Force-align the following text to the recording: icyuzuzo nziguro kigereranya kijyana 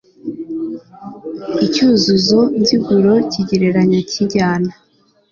icyuzuzo 1.65 2.39
nziguro 2.59 3.11
kigereranya 3.31 3.99
kijyana 4.09 4.71